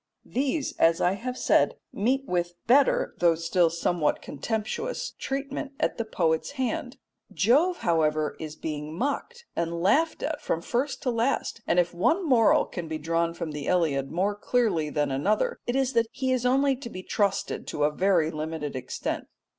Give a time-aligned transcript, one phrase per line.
[0.25, 6.05] These, as I have said, meet with better, though still somewhat contemptuous, treatment at the
[6.05, 6.97] poet's hand.
[7.31, 12.27] Jove, however, is being mocked and laughed at from first to last, and if one
[12.27, 16.31] moral can be drawn from the Iliad more clearly than another, it is that he
[16.31, 19.27] is only to be trusted to a very limited extent.